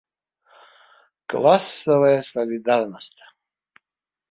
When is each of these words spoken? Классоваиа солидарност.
Классоваиа 1.33 2.23
солидарност. 2.31 3.15